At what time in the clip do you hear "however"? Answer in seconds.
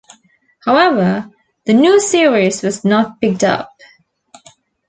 0.65-1.29